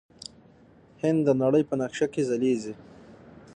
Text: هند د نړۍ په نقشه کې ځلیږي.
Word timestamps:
هند 1.01 1.19
د 1.27 1.29
نړۍ 1.41 1.63
په 1.69 1.75
نقشه 1.81 2.07
کې 2.13 2.21
ځلیږي. 2.29 2.73